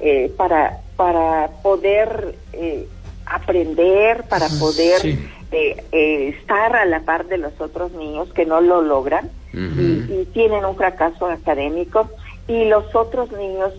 eh, 0.00 0.32
para, 0.36 0.80
para 0.96 1.50
poder 1.62 2.34
eh, 2.54 2.88
aprender, 3.26 4.24
para 4.24 4.48
poder 4.58 5.18
eh, 5.52 6.34
estar 6.38 6.76
a 6.76 6.84
la 6.84 7.00
par 7.00 7.26
de 7.26 7.38
los 7.38 7.60
otros 7.60 7.92
niños 7.92 8.32
que 8.32 8.46
no 8.46 8.60
lo 8.60 8.82
logran 8.82 9.30
y, 9.52 10.24
tienen 10.32 10.64
un 10.64 10.76
fracaso 10.76 11.26
académico. 11.26 12.08
Y 12.46 12.66
los 12.66 12.94
otros 12.94 13.30
niños, 13.32 13.72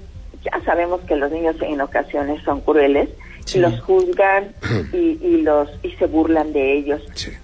ya 0.44 0.62
sabemos 0.66 1.02
que 1.02 1.16
los 1.16 1.32
niños 1.32 1.56
en 1.62 1.82
ocasiones 1.82 2.42
son 2.44 2.62
crueles, 2.62 3.10
y 3.54 3.60
los 3.60 3.80
juzgan 3.82 4.54
y, 4.94 5.42
los 5.42 5.70
y 5.84 5.92
se 5.92 6.06
burlan 6.06 6.54
de 6.54 6.78
ellos. 6.78 7.02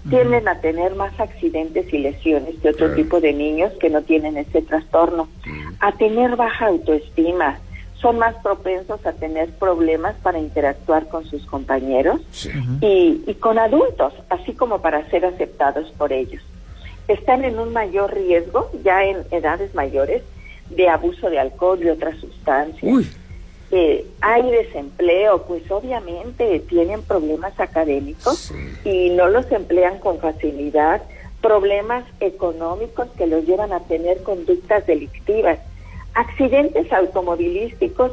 Tienden 0.10 0.48
a 0.48 0.60
tener 0.60 0.96
más 0.96 1.17
accidentes 1.19 1.91
y 1.93 1.98
lesiones 1.98 2.55
que 2.62 2.69
otro 2.69 2.93
tipo 2.93 3.19
de 3.19 3.34
niños 3.34 3.74
que 3.79 3.89
no 3.89 4.01
tienen 4.01 4.38
ese 4.38 4.62
trastorno, 4.62 5.27
a 5.79 5.91
tener 5.93 6.36
baja 6.36 6.67
autoestima, 6.67 7.60
son 8.01 8.20
más 8.20 8.36
propensos 8.44 9.04
a 9.06 9.13
tener 9.13 9.50
problemas 9.54 10.16
para 10.22 10.39
interactuar 10.39 11.08
con 11.08 11.25
sus 11.25 11.46
compañeros 11.46 12.22
y, 12.82 13.24
y, 13.25 13.34
con 13.36 13.58
adultos, 13.58 14.13
así 14.30 14.54
como 14.54 14.82
para 14.82 15.10
ser 15.10 15.25
aceptados 15.25 15.92
por 15.98 16.13
ellos. 16.13 16.42
Están 17.08 17.44
en 17.44 17.58
un 17.58 17.74
mayor 17.74 18.13
riesgo, 18.13 18.70
ya 18.84 19.04
en 19.04 19.18
edades 19.32 19.74
mayores, 19.74 20.22
de 20.70 20.89
abuso 20.89 21.30
de 21.30 21.39
alcohol 21.39 21.80
y 21.82 21.89
otras 21.89 22.18
sustancias. 22.20 23.08
Eh, 23.72 24.06
hay 24.22 24.50
desempleo, 24.50 25.44
pues 25.44 25.70
obviamente 25.70 26.60
tienen 26.70 27.01
problemas 27.01 27.60
académicos 27.60 28.54
y 28.86 29.10
no 29.10 29.27
los 29.27 29.51
emplean 29.51 30.00
con 30.00 30.20
facilidad, 30.20 31.01
problemas 31.42 32.06
económicos 32.20 33.08
que 33.18 33.27
los 33.27 33.46
llevan 33.46 33.74
a 33.74 33.82
tener 33.82 34.24
conductas 34.24 34.86
delictivas 34.88 35.60
accidentes 36.17 36.91
automovilísticos 36.91 38.12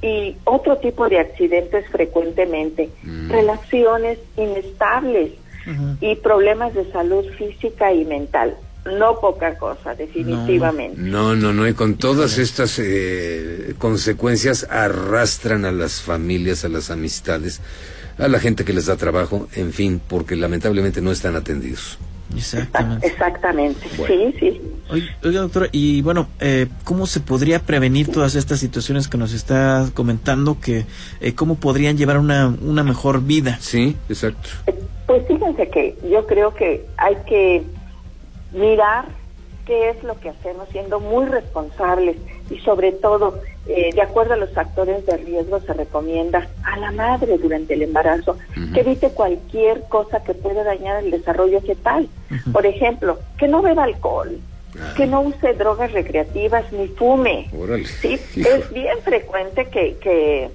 y 0.00 0.34
otro 0.44 0.78
tipo 0.78 1.08
de 1.08 1.20
accidentes 1.20 1.86
frecuentemente, 1.90 2.90
mm. 3.02 3.30
relaciones 3.30 4.18
inestables 4.36 5.32
y 6.00 6.16
problemas 6.16 6.74
de 6.74 6.90
salud 6.90 7.24
física 7.38 7.92
y 7.92 8.04
mental. 8.04 8.56
No 8.84 9.20
poca 9.20 9.56
cosa, 9.56 9.94
definitivamente. 9.94 11.00
No, 11.00 11.36
no, 11.36 11.52
no, 11.52 11.68
y 11.68 11.74
con 11.74 11.94
todas 11.94 12.36
estas 12.38 12.80
eh, 12.80 13.74
consecuencias 13.78 14.66
arrastran 14.68 15.64
a 15.64 15.70
las 15.70 16.02
familias, 16.02 16.64
a 16.64 16.68
las 16.68 16.90
amistades, 16.90 17.60
a 18.18 18.26
la 18.26 18.40
gente 18.40 18.64
que 18.64 18.72
les 18.72 18.86
da 18.86 18.96
trabajo, 18.96 19.46
en 19.54 19.72
fin, 19.72 20.00
porque 20.08 20.34
lamentablemente 20.34 21.00
no 21.00 21.12
están 21.12 21.36
atendidos. 21.36 21.96
Exactamente. 22.34 23.06
Exactamente, 23.06 23.88
sí, 23.88 24.34
sí. 24.38 24.60
Oiga, 25.22 25.40
doctora, 25.40 25.68
y 25.72 26.02
bueno, 26.02 26.28
eh, 26.40 26.66
¿cómo 26.84 27.06
se 27.06 27.20
podría 27.20 27.60
prevenir 27.60 28.10
todas 28.10 28.34
estas 28.34 28.60
situaciones 28.60 29.08
que 29.08 29.18
nos 29.18 29.32
está 29.32 29.88
comentando? 29.94 30.58
que 30.60 30.84
eh, 31.20 31.34
¿Cómo 31.34 31.56
podrían 31.56 31.96
llevar 31.96 32.18
una, 32.18 32.54
una 32.62 32.82
mejor 32.84 33.22
vida? 33.22 33.58
Sí, 33.60 33.96
exacto. 34.08 34.50
Pues 35.06 35.26
fíjense 35.26 35.68
que 35.68 35.96
yo 36.10 36.26
creo 36.26 36.54
que 36.54 36.86
hay 36.96 37.16
que 37.26 37.62
mirar 38.52 39.06
qué 39.66 39.90
es 39.90 40.02
lo 40.02 40.18
que 40.20 40.30
hacemos 40.30 40.68
siendo 40.70 41.00
muy 41.00 41.26
responsables 41.26 42.16
y 42.50 42.58
sobre 42.60 42.92
todo, 42.92 43.40
eh, 43.66 43.90
de 43.94 44.02
acuerdo 44.02 44.34
a 44.34 44.36
los 44.36 44.50
factores 44.50 45.06
de 45.06 45.16
riesgo, 45.18 45.60
se 45.60 45.72
recomienda 45.72 46.48
a 46.64 46.76
la 46.78 46.90
madre 46.90 47.38
durante 47.38 47.74
el 47.74 47.82
embarazo 47.82 48.36
que 48.74 48.80
evite 48.80 49.10
cualquier 49.10 49.82
cosa 49.88 50.22
que 50.24 50.34
pueda 50.34 50.64
dañar 50.64 51.04
el 51.04 51.12
desarrollo 51.12 51.60
fetal. 51.60 52.08
Por 52.52 52.66
ejemplo, 52.66 53.18
que 53.38 53.46
no 53.46 53.62
beba 53.62 53.84
alcohol, 53.84 54.38
que 54.96 55.06
no 55.06 55.20
use 55.20 55.54
drogas 55.54 55.92
recreativas 55.92 56.72
ni 56.72 56.88
fume. 56.88 57.50
¿sí? 58.00 58.18
Es 58.36 58.72
bien 58.72 58.98
frecuente 59.04 59.66
que, 59.66 59.96
que 59.98 60.50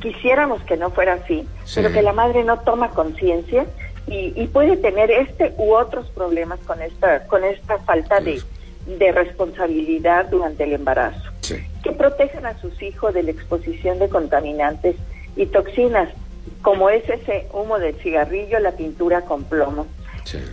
quisiéramos 0.00 0.62
que 0.62 0.76
no 0.76 0.90
fuera 0.90 1.14
así, 1.14 1.46
pero 1.74 1.92
que 1.92 2.02
la 2.02 2.12
madre 2.12 2.44
no 2.44 2.60
toma 2.60 2.90
conciencia 2.90 3.66
y, 4.06 4.46
puede 4.48 4.76
tener 4.76 5.10
este 5.10 5.54
u 5.58 5.74
otros 5.74 6.08
problemas 6.10 6.60
con 6.60 6.82
esta, 6.82 7.26
con 7.26 7.44
esta 7.44 7.78
falta 7.78 8.20
de, 8.20 8.42
de 8.86 9.12
responsabilidad 9.12 10.26
durante 10.26 10.64
el 10.64 10.72
embarazo. 10.72 11.31
Que 11.82 11.92
protejan 11.92 12.46
a 12.46 12.58
sus 12.60 12.80
hijos 12.82 13.14
de 13.14 13.22
la 13.22 13.30
exposición 13.32 13.98
de 13.98 14.08
contaminantes 14.08 14.96
y 15.36 15.46
toxinas, 15.46 16.08
como 16.62 16.90
es 16.90 17.08
ese 17.08 17.48
humo 17.52 17.78
del 17.78 17.94
cigarrillo, 17.96 18.58
la 18.60 18.72
pintura 18.72 19.22
con 19.22 19.44
plomo. 19.44 19.86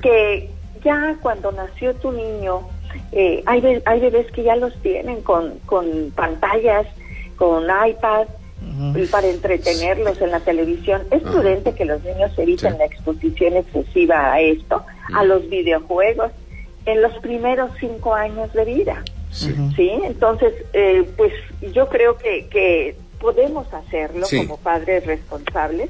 Que 0.01 0.49
ya 0.83 1.15
cuando 1.21 1.51
nació 1.51 1.93
tu 1.95 2.11
niño, 2.11 2.67
eh, 3.11 3.43
hay, 3.45 3.81
hay 3.85 3.99
bebés 3.99 4.31
que 4.31 4.43
ya 4.43 4.55
los 4.55 4.75
tienen 4.81 5.21
con, 5.21 5.59
con 5.65 6.11
pantallas, 6.15 6.87
con 7.35 7.65
iPad, 7.65 8.27
y 8.95 9.05
para 9.05 9.27
entretenerlos 9.27 10.21
en 10.21 10.31
la 10.31 10.39
televisión. 10.41 11.03
Es 11.11 11.21
prudente 11.21 11.73
que 11.73 11.85
los 11.85 12.03
niños 12.03 12.37
eviten 12.37 12.77
la 12.77 12.85
exposición 12.85 13.55
excesiva 13.55 14.33
a 14.33 14.41
esto, 14.41 14.83
a 15.13 15.23
los 15.23 15.49
videojuegos, 15.49 16.31
en 16.85 17.01
los 17.01 17.13
primeros 17.19 17.71
cinco 17.79 18.13
años 18.13 18.51
de 18.53 18.65
vida. 18.65 19.03
Sí. 19.31 19.53
Entonces, 20.03 20.53
eh, 20.73 21.07
pues 21.15 21.33
yo 21.73 21.87
creo 21.87 22.17
que, 22.17 22.47
que 22.47 22.95
podemos 23.19 23.71
hacerlo 23.73 24.25
como 24.29 24.57
padres 24.57 25.05
responsables 25.05 25.89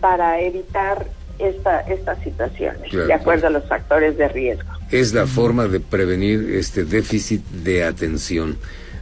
para 0.00 0.40
evitar 0.40 1.06
esta, 1.38 1.80
estas 1.80 2.22
situaciones, 2.22 2.90
de 2.90 3.12
acuerdo 3.12 3.48
a 3.48 3.50
los 3.50 3.64
factores 3.68 4.16
de 4.16 4.28
riesgo. 4.28 4.70
Es 4.90 5.12
la 5.12 5.26
forma 5.26 5.68
de 5.68 5.80
prevenir 5.80 6.50
este 6.54 6.84
déficit 6.84 7.44
de 7.46 7.84
atención 7.84 8.56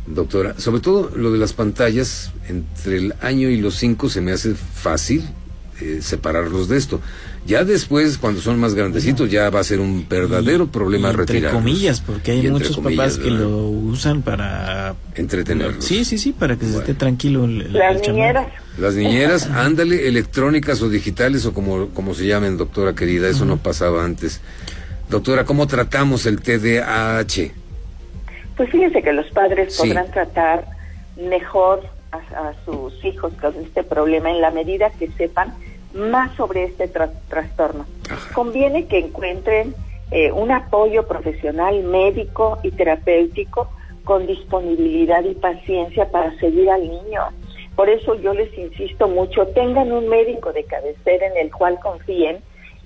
doctora. 0.06 0.58
Sobre 0.58 0.80
todo 0.80 1.10
lo 1.14 1.32
de 1.32 1.38
las 1.38 1.52
pantallas, 1.52 2.32
entre 2.48 2.96
el 2.96 3.14
año 3.20 3.48
y 3.48 3.56
los 3.56 3.76
cinco 3.76 4.08
se 4.08 4.20
me 4.20 4.32
hace 4.32 4.54
fácil 4.54 5.24
eh, 5.80 5.98
separarlos 6.00 6.68
de 6.68 6.76
esto. 6.76 7.00
Ya 7.46 7.64
después, 7.64 8.18
cuando 8.18 8.40
son 8.40 8.58
más 8.58 8.74
grandecitos, 8.74 9.30
ya 9.30 9.48
va 9.50 9.60
a 9.60 9.64
ser 9.64 9.78
un 9.78 10.08
verdadero 10.08 10.66
problema 10.66 11.12
retirar. 11.12 11.44
Entre 11.44 11.50
comillas, 11.50 12.00
porque 12.00 12.32
hay 12.32 12.50
muchos 12.50 12.76
papás 12.78 13.18
que 13.18 13.30
lo 13.30 13.68
usan 13.68 14.22
para... 14.22 14.96
Entretenerlos. 15.14 15.84
Sí, 15.84 16.04
sí, 16.04 16.18
sí, 16.18 16.32
para 16.32 16.56
que 16.56 16.66
se 16.66 16.78
esté 16.78 16.94
tranquilo. 16.94 17.46
Las 17.46 18.02
niñeras. 18.06 18.48
Las 18.78 18.94
niñeras, 18.94 19.46
ándale, 19.54 20.08
electrónicas 20.08 20.82
o 20.82 20.88
digitales 20.88 21.46
o 21.46 21.54
como, 21.54 21.88
como 21.90 22.14
se 22.14 22.26
llamen, 22.26 22.56
doctora 22.56 22.94
querida, 22.94 23.28
eso 23.28 23.44
no 23.44 23.58
pasaba 23.58 24.04
antes. 24.04 24.40
Doctora, 25.08 25.44
¿cómo 25.44 25.68
tratamos 25.68 26.26
el 26.26 26.40
TDAH? 26.40 27.52
Pues 28.56 28.70
fíjense 28.70 29.02
que 29.02 29.12
los 29.12 29.26
padres 29.30 29.76
podrán 29.76 30.10
tratar 30.10 30.66
mejor 31.16 31.82
a, 32.12 32.52
sus 32.64 33.04
hijos 33.04 33.32
con 33.40 33.54
este 33.62 33.84
problema 33.84 34.30
en 34.30 34.40
la 34.40 34.50
medida 34.50 34.90
que 34.90 35.08
sepan 35.12 35.54
más 35.96 36.34
sobre 36.36 36.64
este 36.64 36.88
trastorno. 36.88 37.86
Conviene 38.34 38.86
que 38.86 38.98
encuentren 38.98 39.74
eh, 40.10 40.30
un 40.32 40.50
apoyo 40.50 41.06
profesional, 41.06 41.82
médico 41.82 42.58
y 42.62 42.70
terapéutico 42.70 43.68
con 44.04 44.26
disponibilidad 44.26 45.24
y 45.24 45.34
paciencia 45.34 46.10
para 46.10 46.36
seguir 46.38 46.70
al 46.70 46.82
niño. 46.82 47.22
Por 47.74 47.90
eso 47.90 48.14
yo 48.14 48.32
les 48.32 48.56
insisto 48.56 49.08
mucho, 49.08 49.48
tengan 49.48 49.92
un 49.92 50.08
médico 50.08 50.52
de 50.52 50.64
cabecera 50.64 51.26
en 51.26 51.36
el 51.36 51.52
cual 51.52 51.78
confíen 51.80 52.38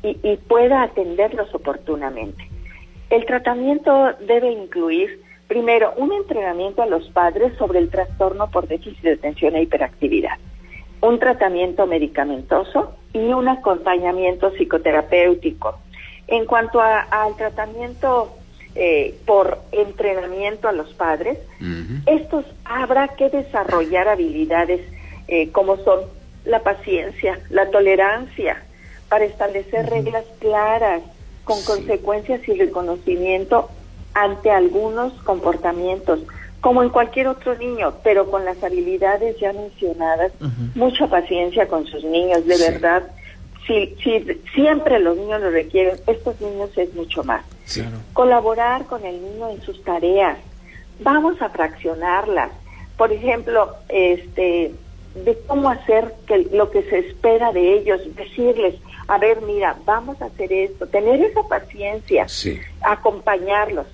y, 0.02 0.18
y 0.22 0.36
pueda 0.36 0.82
atenderlos 0.82 1.54
oportunamente. 1.54 2.48
El 3.10 3.26
tratamiento 3.26 4.14
debe 4.26 4.50
incluir 4.50 5.20
Primero, 5.50 5.94
un 5.96 6.12
entrenamiento 6.12 6.80
a 6.80 6.86
los 6.86 7.08
padres 7.08 7.52
sobre 7.58 7.80
el 7.80 7.90
trastorno 7.90 8.48
por 8.52 8.68
déficit 8.68 9.02
de 9.02 9.14
atención 9.14 9.56
e 9.56 9.62
hiperactividad, 9.62 10.38
un 11.02 11.18
tratamiento 11.18 11.86
medicamentoso 11.86 12.92
y 13.12 13.32
un 13.32 13.48
acompañamiento 13.48 14.50
psicoterapéutico. 14.52 15.78
En 16.26 16.46
cuanto 16.46 16.80
al 16.80 17.36
tratamiento 17.36 18.36
eh, 18.74 19.18
por 19.26 19.58
entrenamiento 19.72 20.68
a 20.68 20.72
los 20.72 20.92
padres, 20.94 21.38
estos 22.06 22.44
habrá 22.64 23.08
que 23.08 23.28
desarrollar 23.28 24.08
habilidades 24.08 24.80
eh, 25.26 25.50
como 25.50 25.76
son 25.78 26.00
la 26.44 26.60
paciencia, 26.60 27.40
la 27.50 27.70
tolerancia, 27.70 28.62
para 29.08 29.24
establecer 29.24 29.90
reglas 29.90 30.24
claras, 30.38 31.02
con 31.44 31.62
consecuencias 31.64 32.46
y 32.48 32.54
reconocimiento 32.54 33.68
ante 34.14 34.50
algunos 34.50 35.12
comportamientos, 35.22 36.20
como 36.60 36.82
en 36.82 36.90
cualquier 36.90 37.28
otro 37.28 37.56
niño, 37.56 37.94
pero 38.02 38.30
con 38.30 38.44
las 38.44 38.62
habilidades 38.62 39.38
ya 39.38 39.52
mencionadas, 39.52 40.32
mucha 40.74 41.06
paciencia 41.06 41.66
con 41.66 41.86
sus 41.86 42.04
niños, 42.04 42.46
de 42.46 42.58
verdad. 42.58 43.04
Si, 43.66 43.96
si 44.02 44.24
siempre 44.54 44.98
los 44.98 45.16
niños 45.16 45.40
lo 45.40 45.50
requieren, 45.50 45.96
estos 46.06 46.40
niños 46.40 46.70
es 46.76 46.92
mucho 46.94 47.24
más. 47.24 47.44
Colaborar 48.12 48.86
con 48.86 49.04
el 49.04 49.22
niño 49.22 49.50
en 49.50 49.62
sus 49.62 49.82
tareas. 49.84 50.38
Vamos 51.00 51.40
a 51.40 51.48
fraccionarlas. 51.48 52.50
Por 52.96 53.12
ejemplo, 53.12 53.76
este 53.88 54.72
de 55.14 55.36
cómo 55.46 55.70
hacer 55.70 56.14
que 56.26 56.48
lo 56.52 56.70
que 56.70 56.82
se 56.84 56.98
espera 56.98 57.52
de 57.52 57.78
ellos, 57.78 58.00
decirles, 58.14 58.76
a 59.08 59.18
ver, 59.18 59.40
mira, 59.42 59.76
vamos 59.84 60.20
a 60.22 60.26
hacer 60.26 60.52
esto, 60.52 60.86
tener 60.86 61.20
esa 61.20 61.42
paciencia, 61.42 62.26
acompañarlos. 62.82 63.86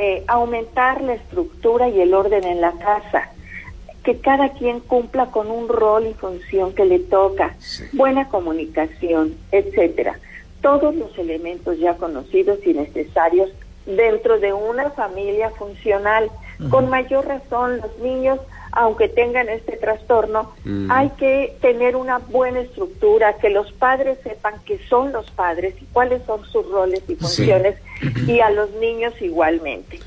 Eh, 0.00 0.22
aumentar 0.28 1.02
la 1.02 1.14
estructura 1.14 1.88
y 1.88 2.00
el 2.00 2.14
orden 2.14 2.44
en 2.44 2.60
la 2.60 2.70
casa, 2.70 3.32
que 4.04 4.20
cada 4.20 4.50
quien 4.50 4.78
cumpla 4.78 5.26
con 5.32 5.50
un 5.50 5.68
rol 5.68 6.06
y 6.06 6.14
función 6.14 6.72
que 6.72 6.84
le 6.84 7.00
toca, 7.00 7.56
buena 7.94 8.28
comunicación, 8.28 9.34
etcétera. 9.50 10.20
Todos 10.62 10.94
los 10.94 11.18
elementos 11.18 11.80
ya 11.80 11.96
conocidos 11.96 12.64
y 12.64 12.74
necesarios 12.74 13.50
dentro 13.86 14.38
de 14.38 14.52
una 14.52 14.90
familia 14.90 15.50
funcional. 15.50 16.30
Con 16.70 16.88
mayor 16.88 17.26
razón, 17.26 17.78
los 17.78 17.98
niños 17.98 18.38
aunque 18.72 19.08
tengan 19.08 19.48
este 19.48 19.76
trastorno, 19.76 20.52
mm. 20.64 20.90
hay 20.90 21.10
que 21.10 21.56
tener 21.60 21.96
una 21.96 22.18
buena 22.18 22.60
estructura, 22.60 23.34
que 23.34 23.50
los 23.50 23.72
padres 23.72 24.18
sepan 24.22 24.54
que 24.64 24.78
son 24.88 25.12
los 25.12 25.30
padres 25.30 25.74
y 25.80 25.84
cuáles 25.86 26.22
son 26.24 26.44
sus 26.44 26.68
roles 26.70 27.02
y 27.08 27.16
funciones, 27.16 27.76
y 28.26 28.40
a 28.40 28.50
los 28.50 28.70
niños 28.74 29.14
igualmente. 29.20 30.00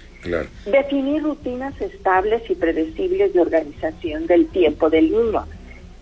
Definir 0.65 1.23
rutinas 1.23 1.79
estables 1.81 2.47
y 2.49 2.53
predecibles 2.53 3.33
de 3.33 3.41
organización 3.41 4.27
del 4.27 4.47
tiempo 4.47 4.89
del 4.89 5.11
niño, 5.11 5.45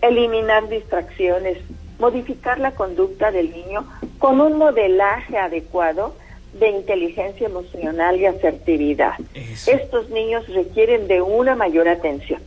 eliminar 0.02 0.68
distracciones, 0.68 1.58
modificar 1.98 2.58
la 2.58 2.72
conducta 2.72 3.30
del 3.30 3.50
niño 3.50 3.86
con 4.18 4.40
un 4.40 4.58
modelaje 4.58 5.38
adecuado 5.38 6.14
de 6.58 6.68
inteligencia 6.68 7.46
emocional 7.46 8.18
y 8.20 8.26
asertividad. 8.26 9.14
Estos 9.34 10.10
niños 10.10 10.46
requieren 10.48 11.06
de 11.06 11.22
una 11.22 11.54
mayor 11.54 11.88
atención. 11.88 12.42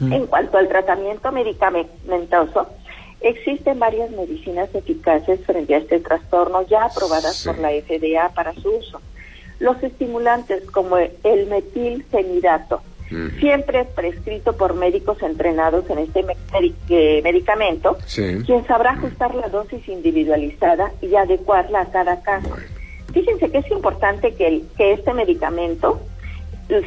En 0.00 0.26
cuanto 0.26 0.58
al 0.58 0.68
tratamiento 0.68 1.32
medicamentoso, 1.32 2.68
existen 3.20 3.78
varias 3.78 4.10
medicinas 4.10 4.74
eficaces 4.74 5.40
frente 5.44 5.74
a 5.74 5.78
este 5.78 6.00
trastorno 6.00 6.62
ya 6.62 6.84
aprobadas 6.84 7.44
por 7.44 7.58
la 7.58 7.70
FDA 7.70 8.30
para 8.34 8.54
su 8.54 8.70
uso. 8.70 9.00
Los 9.58 9.82
estimulantes 9.82 10.70
como 10.70 10.96
el 10.96 11.46
metilfenidato, 11.46 12.82
siempre 13.40 13.84
prescrito 13.84 14.56
por 14.56 14.74
médicos 14.74 15.20
entrenados 15.22 15.88
en 15.90 15.98
este 15.98 16.24
eh, 16.88 17.20
medicamento, 17.22 17.98
quien 18.14 18.66
sabrá 18.66 18.92
ajustar 18.92 19.34
la 19.34 19.48
dosis 19.48 19.86
individualizada 19.88 20.92
y 21.02 21.14
adecuarla 21.14 21.82
a 21.82 21.90
cada 21.90 22.22
caso. 22.22 22.56
Fíjense 23.12 23.50
que 23.50 23.58
es 23.58 23.70
importante 23.70 24.34
que, 24.34 24.62
que 24.76 24.92
este 24.92 25.12
medicamento 25.12 26.00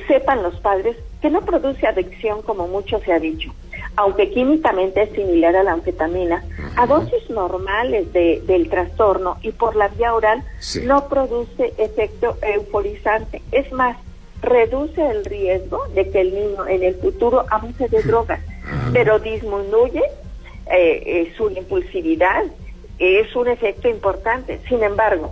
sepan 0.08 0.42
los 0.42 0.60
padres 0.62 0.96
que 1.24 1.30
no 1.30 1.40
produce 1.40 1.88
adicción 1.88 2.42
como 2.42 2.68
mucho 2.68 3.00
se 3.00 3.14
ha 3.14 3.18
dicho. 3.18 3.50
Aunque 3.96 4.30
químicamente 4.32 5.04
es 5.04 5.12
similar 5.12 5.56
a 5.56 5.64
la 5.64 5.72
anfetamina, 5.72 6.44
a 6.76 6.86
dosis 6.86 7.30
normales 7.30 8.12
de, 8.12 8.42
del 8.46 8.68
trastorno 8.68 9.38
y 9.42 9.54
por 9.54 9.78
la 9.78 9.88
vía 9.88 10.14
oral 10.14 10.44
no 10.84 11.08
produce 11.08 11.74
efecto 11.78 12.38
euforizante. 12.42 13.42
Es 13.54 13.72
más, 13.72 13.96
reduce 14.42 15.02
el 15.02 15.24
riesgo 15.24 15.88
de 15.96 16.10
que 16.10 16.20
el 16.20 16.36
niño 16.36 16.68
en 16.68 16.84
el 16.84 16.96
futuro 16.96 17.46
abuse 17.50 17.88
de 17.88 18.04
drogas, 18.04 18.42
pero 18.92 19.18
disminuye 19.18 20.04
eh, 20.70 21.04
eh, 21.06 21.34
su 21.38 21.50
impulsividad. 21.52 22.44
Es 23.00 23.34
un 23.34 23.48
efecto 23.48 23.88
importante. 23.88 24.60
Sin 24.68 24.84
embargo, 24.84 25.32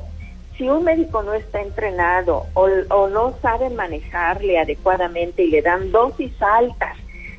si 0.62 0.70
un 0.70 0.84
médico 0.84 1.24
no 1.24 1.34
está 1.34 1.60
entrenado 1.60 2.46
o, 2.54 2.68
o 2.90 3.10
no 3.10 3.34
sabe 3.42 3.72
manejarle 3.72 4.60
adecuadamente 4.60 5.42
y 5.42 5.50
le 5.50 5.64
dan 5.64 5.92
dosis 5.92 6.32
altas 6.40 6.98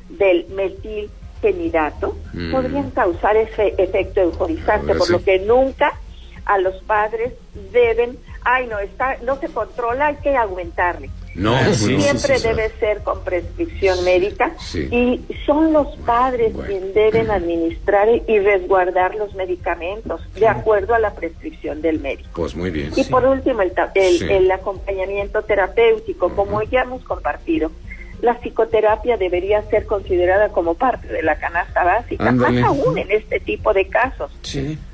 del 0.09 0.45
metil 0.49 1.09
fenidato, 1.41 2.17
mm. 2.33 2.51
podrían 2.51 2.91
causar 2.91 3.37
ese 3.37 3.75
efecto 3.77 4.19
euforizante, 4.19 4.93
por 4.95 5.09
lo 5.09 5.23
que 5.23 5.39
nunca 5.39 5.93
a 6.43 6.57
los 6.57 6.75
padres 6.83 7.31
deben, 7.71 8.17
ay 8.43 8.67
no, 8.67 8.77
está, 8.79 9.15
no 9.23 9.37
se 9.37 9.47
controla, 9.47 10.07
hay 10.07 10.15
que 10.17 10.35
aumentarle. 10.35 11.09
No, 11.35 11.57
siempre 11.73 12.39
debe 12.39 12.69
ser 12.79 13.01
con 13.03 13.23
prescripción 13.23 14.03
médica. 14.03 14.55
Y 14.73 15.21
son 15.45 15.73
los 15.73 15.95
padres 16.05 16.53
quienes 16.67 16.93
deben 16.93 17.31
administrar 17.31 18.07
y 18.27 18.39
resguardar 18.39 19.15
los 19.15 19.33
medicamentos 19.35 20.21
de 20.35 20.47
acuerdo 20.47 20.93
a 20.93 20.99
la 20.99 21.13
prescripción 21.13 21.81
del 21.81 21.99
médico. 21.99 22.29
Pues 22.33 22.55
muy 22.55 22.69
bien. 22.69 22.91
Y 22.95 23.03
por 23.05 23.25
último, 23.25 23.61
el, 23.61 23.73
el, 24.29 24.51
acompañamiento 24.51 25.41
terapéutico, 25.43 26.29
como 26.35 26.61
ya 26.63 26.81
hemos 26.81 27.03
compartido 27.03 27.71
la 28.21 28.35
psicoterapia 28.35 29.17
debería 29.17 29.61
ser 29.63 29.85
considerada 29.85 30.47
como 30.47 30.75
parte 30.75 31.07
de 31.07 31.21
la 31.23 31.35
canasta 31.35 31.83
básica, 31.83 32.31
más 32.31 32.55
aún 32.63 32.97
en 32.97 33.11
este 33.11 33.41
tipo 33.41 33.73
de 33.73 33.89
casos, 33.89 34.31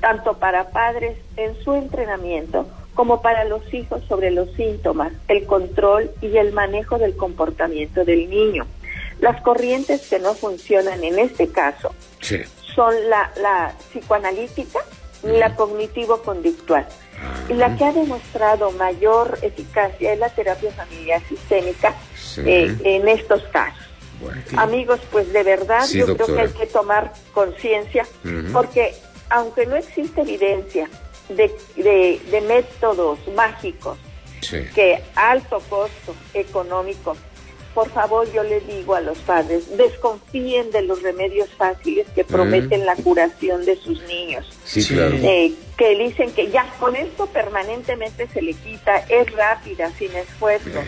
tanto 0.00 0.38
para 0.38 0.70
padres 0.70 1.16
en 1.36 1.54
su 1.62 1.74
entrenamiento 1.74 2.66
como 3.00 3.22
para 3.22 3.44
los 3.46 3.62
hijos 3.72 4.02
sobre 4.10 4.30
los 4.30 4.52
síntomas, 4.56 5.10
el 5.26 5.46
control 5.46 6.10
y 6.20 6.36
el 6.36 6.52
manejo 6.52 6.98
del 6.98 7.16
comportamiento 7.16 8.04
del 8.04 8.28
niño. 8.28 8.66
Las 9.20 9.40
corrientes 9.40 10.06
que 10.06 10.18
no 10.18 10.34
funcionan 10.34 11.02
en 11.02 11.18
este 11.18 11.48
caso 11.48 11.94
son 12.74 12.94
la, 13.08 13.32
la 13.40 13.72
psicoanalítica 13.88 14.80
y 15.22 15.28
la 15.28 15.56
cognitivo-conductual. 15.56 16.86
Y 17.48 17.54
la 17.54 17.74
que 17.78 17.86
ha 17.86 17.92
demostrado 17.94 18.70
mayor 18.72 19.38
eficacia 19.40 20.12
es 20.12 20.18
la 20.18 20.28
terapia 20.28 20.70
familiar 20.72 21.22
sistémica 21.26 21.94
eh, 22.44 22.76
en 22.84 23.08
estos 23.08 23.42
casos. 23.44 23.82
Amigos, 24.58 25.00
pues 25.10 25.32
de 25.32 25.42
verdad 25.42 25.88
yo 25.88 26.04
creo 26.04 26.36
que 26.36 26.40
hay 26.42 26.52
que 26.52 26.66
tomar 26.66 27.14
conciencia 27.32 28.06
porque 28.52 28.94
aunque 29.30 29.64
no 29.64 29.76
existe 29.76 30.20
evidencia 30.20 30.90
de, 31.36 32.20
de, 32.30 32.40
métodos 32.42 33.18
mágicos 33.34 33.98
que 34.74 35.02
alto 35.14 35.60
costo 35.68 36.14
económico 36.34 37.16
por 37.74 37.88
favor 37.90 38.30
yo 38.32 38.42
les 38.42 38.66
digo 38.66 38.94
a 38.94 39.00
los 39.00 39.18
padres, 39.18 39.76
desconfíen 39.76 40.70
de 40.70 40.82
los 40.82 41.02
remedios 41.02 41.48
fáciles 41.50 42.06
que 42.14 42.24
prometen 42.24 42.84
la 42.84 42.96
curación 42.96 43.64
de 43.64 43.76
sus 43.76 44.02
niños. 44.02 44.46
Sí, 44.64 44.84
claro. 44.84 45.14
Eh, 45.22 45.52
que 45.76 45.96
dicen 45.96 46.32
que 46.32 46.50
ya 46.50 46.66
con 46.80 46.96
esto 46.96 47.26
permanentemente 47.26 48.26
se 48.28 48.42
le 48.42 48.54
quita, 48.54 48.98
es 49.08 49.30
rápida, 49.32 49.90
sin 49.98 50.14
esfuerzo. 50.16 50.80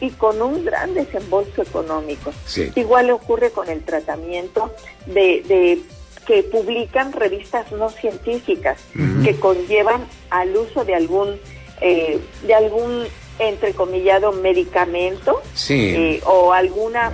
Y 0.00 0.10
con 0.12 0.40
un 0.40 0.64
gran 0.64 0.94
desembolso 0.94 1.60
económico. 1.60 2.32
Igual 2.74 3.10
ocurre 3.10 3.50
con 3.50 3.68
el 3.68 3.84
tratamiento 3.84 4.74
de, 5.04 5.42
de 5.46 5.82
que 6.26 6.42
publican 6.42 7.12
revistas 7.12 7.72
no 7.72 7.90
científicas 7.90 8.78
que 9.24 9.38
conllevan 9.38 10.06
al 10.30 10.56
uso 10.56 10.84
de 10.84 10.94
algún 10.94 11.40
eh, 11.80 12.20
de 12.46 12.54
algún 12.54 13.06
entrecomillado 13.38 14.32
medicamento 14.32 15.40
eh, 15.70 16.20
o 16.24 16.52
alguna 16.52 17.12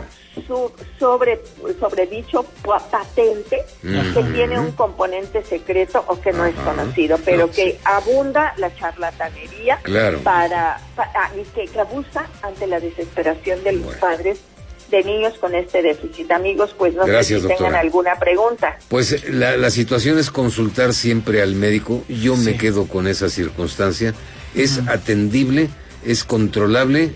sobre 0.99 1.41
sobre 1.81 2.07
dicho 2.07 2.45
patente 2.91 3.65
que 3.83 4.23
tiene 4.35 4.59
un 4.61 4.73
componente 4.73 5.43
secreto 5.43 6.05
o 6.07 6.21
que 6.21 6.33
no 6.33 6.45
es 6.45 6.55
conocido, 6.57 7.19
pero 7.25 7.51
que 7.51 7.79
abunda 7.85 8.55
la 8.59 8.75
charlatanería 8.75 9.81
para, 10.23 10.79
ah, 10.99 11.31
y 11.35 11.43
que, 11.67 11.81
abusa 11.81 12.29
ante 12.43 12.67
la 12.67 12.81
desesperación 12.81 13.63
de 13.65 13.73
los 13.73 13.95
padres 13.97 14.41
de 14.91 15.05
niños 15.05 15.35
con 15.39 15.55
este 15.55 15.83
déficit. 15.83 16.31
Amigos, 16.31 16.75
pues 16.77 16.95
no 16.95 17.07
sé 17.07 17.25
si 17.25 17.47
tengan 17.47 17.75
alguna 17.75 18.19
pregunta. 18.19 18.79
Pues 18.89 19.29
la, 19.33 19.57
la 19.57 19.71
situación 19.71 20.19
es 20.19 20.31
consultar 20.31 20.95
siempre 20.95 21.43
al 21.43 21.55
médico. 21.55 22.05
Yo 22.09 22.37
me 22.37 22.57
quedo 22.57 22.87
con 22.87 23.07
esa 23.07 23.29
circunstancia. 23.29 24.15
Es 24.55 24.81
atendible 24.89 25.69
es 26.07 26.25
controlable 26.25 27.15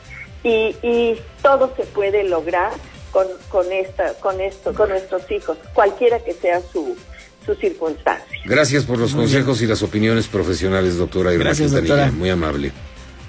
y, 0.42 0.74
y 0.82 1.22
todo 1.42 1.74
se 1.76 1.84
puede 1.84 2.24
lograr 2.24 2.72
con, 3.10 3.26
con, 3.48 3.70
esta, 3.72 4.14
con, 4.14 4.40
esto, 4.40 4.74
con 4.74 4.90
nuestros 4.90 5.30
hijos, 5.30 5.58
cualquiera 5.74 6.20
que 6.20 6.32
sea 6.32 6.60
su 6.60 6.96
sus 7.44 7.58
circunstancias. 7.58 8.28
Gracias 8.44 8.84
por 8.84 8.98
los 8.98 9.14
consejos 9.14 9.62
y 9.62 9.66
las 9.66 9.82
opiniones 9.82 10.28
profesionales, 10.28 10.96
doctora 10.96 11.32
Irma 11.32 11.44
Gracias, 11.44 11.72
doctora. 11.72 12.10
Muy 12.10 12.30
amable. 12.30 12.72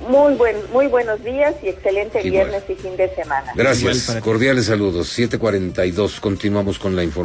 Muy 0.07 0.33
buen, 0.33 0.55
muy 0.73 0.87
buenos 0.87 1.23
días 1.23 1.55
y 1.61 1.67
excelente 1.69 2.21
viernes 2.23 2.63
y 2.67 2.75
fin 2.75 2.97
de 2.97 3.13
semana. 3.13 3.51
Gracias. 3.55 4.17
Cordiales 4.21 4.65
saludos. 4.65 5.09
742. 5.09 6.19
Continuamos 6.19 6.79
con 6.79 6.95
la 6.95 7.03
información. 7.03 7.11